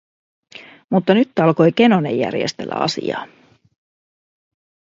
[0.89, 3.27] Mutta nyt alkoi Kenonen järjestellä asiaa.